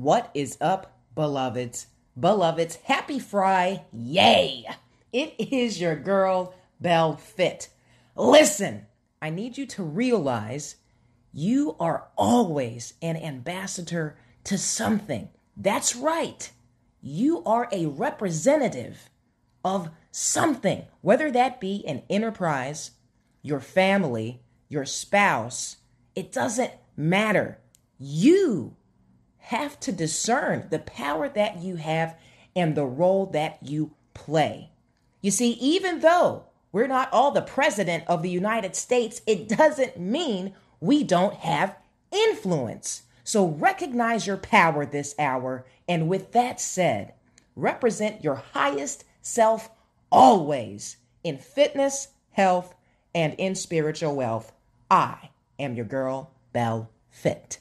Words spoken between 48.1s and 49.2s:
your highest